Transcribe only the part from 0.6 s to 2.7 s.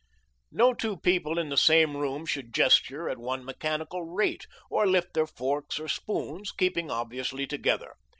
two people in the same room should